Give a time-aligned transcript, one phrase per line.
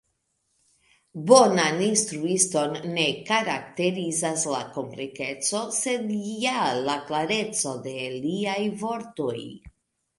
[1.31, 6.13] Bonan instruiston ne karakterizas la komplikeco, sed
[6.49, 6.59] ja
[6.91, 9.41] la klareco de liaj vortoj!